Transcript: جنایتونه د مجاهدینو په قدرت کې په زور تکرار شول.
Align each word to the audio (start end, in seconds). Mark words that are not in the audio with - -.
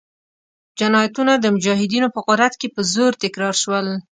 جنایتونه 0.79 1.33
د 1.37 1.45
مجاهدینو 1.55 2.07
په 2.15 2.19
قدرت 2.27 2.53
کې 2.59 2.67
په 2.75 2.81
زور 2.93 3.11
تکرار 3.23 3.55
شول. 3.61 3.87